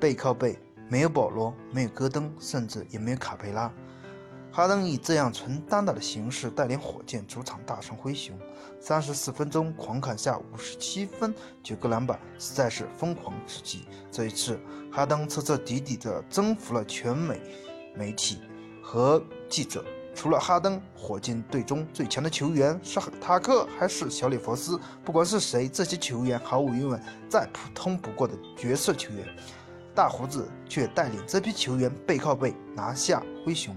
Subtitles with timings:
[0.00, 0.58] 背靠背，
[0.88, 3.72] 没有保罗，没有戈登，甚至也没有卡佩拉。
[4.52, 8.36] 哈登以这样纯单打的形式带领火箭主场大胜灰熊，
[8.80, 13.84] 三十四分钟狂砍下五十七分、九个篮板，实在是疯狂至极。
[14.10, 14.58] 这一次，
[14.90, 17.40] 哈登彻彻底底地征服了全美
[17.94, 18.40] 媒体
[18.82, 19.84] 和记者。
[20.14, 24.78] 除了哈登，火箭队中最强的球员是塔克还是小里弗斯？
[25.04, 29.26] 不管是谁，这些球员毫无疑问再普通不过的角色球员。
[29.94, 33.74] 大胡子却带领这批球员背靠背拿下灰熊。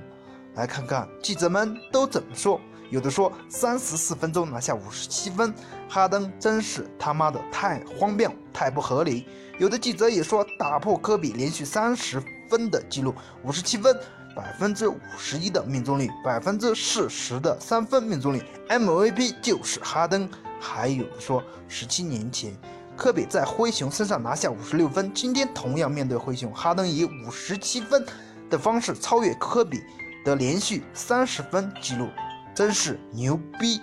[0.55, 2.59] 来看看记者们都怎么说。
[2.89, 5.51] 有的说三十四分钟拿下五十七分，
[5.89, 9.25] 哈登真是他妈的太荒谬、太不合理。
[9.57, 13.97] 有的记者也说打破科比连续三十分的记录，五十七分，
[14.35, 20.29] 百分之五十一的命中率，百分之四十的三分命中率，MVP 就是哈登。
[20.59, 22.55] 还有的说十七年前
[22.95, 28.05] 科比在灰熊身上拿下五十六分，今天同样面对灰熊，哈登以五十七分
[28.49, 29.81] 的方式超越科比。
[30.25, 32.07] 的连续三十分记录
[32.55, 33.81] 真是牛逼！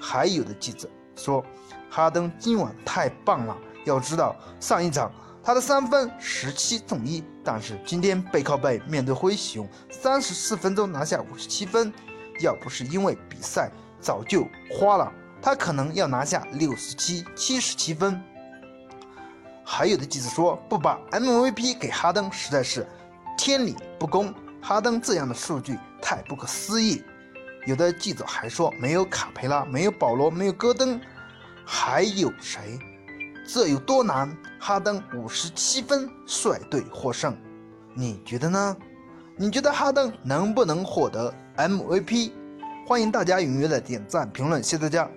[0.00, 1.44] 还有的记者说，
[1.90, 3.54] 哈登今晚太棒了。
[3.84, 11.92] 要知道，上一场他的三分十七中一，但是今天背靠背面对灰熊，三十四分钟拿下五十七分。
[12.40, 18.22] 要不是因为比赛早就花了，他可能要拿下六十七、七十七分。
[19.64, 22.86] 还有的记者说，不把 MVP 给哈登实在是
[23.36, 24.32] 天理不公。
[24.60, 27.02] 哈登这样的数据太不可思议。
[27.66, 31.00] 有的记者还说，没有卡佩拉，没有保罗，没有戈登，
[31.64, 32.78] 还有谁？
[33.50, 34.36] 这有多难？
[34.60, 37.34] 哈登五十七分率队获胜，
[37.94, 38.76] 你觉得呢？
[39.38, 42.30] 你觉得哈登能不能获得 MVP？
[42.86, 45.08] 欢迎大家踊跃的点赞评论，谢谢大家。